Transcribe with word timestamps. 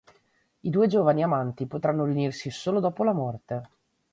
I 0.61 0.67
due 0.71 0.87
giovani 0.87 1.21
amanti 1.21 1.67
potranno 1.67 2.05
riunirsi 2.05 2.49
solo 2.49 2.79
dopo 2.79 3.03
la 3.03 3.13
morte. 3.13 3.61